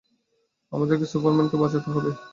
আমাদের 0.71 0.97
সুপারম্যানকে 1.11 1.57
বাঁচাতে 1.61 1.89
হবে। 1.91 2.11